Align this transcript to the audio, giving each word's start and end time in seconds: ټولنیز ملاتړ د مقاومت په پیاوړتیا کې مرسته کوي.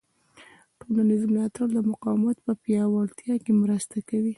ټولنیز 0.79 1.21
ملاتړ 1.31 1.67
د 1.73 1.79
مقاومت 1.91 2.37
په 2.45 2.53
پیاوړتیا 2.63 3.35
کې 3.43 3.51
مرسته 3.61 3.97
کوي. 4.09 4.29